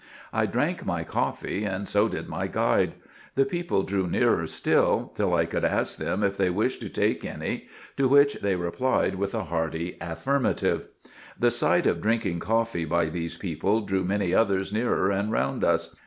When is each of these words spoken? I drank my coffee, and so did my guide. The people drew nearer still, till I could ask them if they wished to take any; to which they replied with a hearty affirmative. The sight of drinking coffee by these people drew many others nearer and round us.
I 0.33 0.47
drank 0.47 0.83
my 0.83 1.03
coffee, 1.03 1.63
and 1.63 1.87
so 1.87 2.07
did 2.07 2.27
my 2.27 2.47
guide. 2.47 2.93
The 3.35 3.45
people 3.45 3.83
drew 3.83 4.07
nearer 4.07 4.47
still, 4.47 5.11
till 5.13 5.35
I 5.35 5.45
could 5.45 5.63
ask 5.63 5.99
them 5.99 6.23
if 6.23 6.37
they 6.37 6.49
wished 6.49 6.81
to 6.81 6.89
take 6.89 7.23
any; 7.23 7.67
to 7.97 8.07
which 8.07 8.41
they 8.41 8.55
replied 8.55 9.13
with 9.13 9.35
a 9.35 9.43
hearty 9.43 9.97
affirmative. 10.01 10.87
The 11.39 11.51
sight 11.51 11.85
of 11.85 12.01
drinking 12.01 12.39
coffee 12.39 12.85
by 12.85 13.09
these 13.09 13.35
people 13.37 13.81
drew 13.81 14.03
many 14.03 14.33
others 14.33 14.73
nearer 14.73 15.11
and 15.11 15.31
round 15.31 15.63
us. 15.63 15.95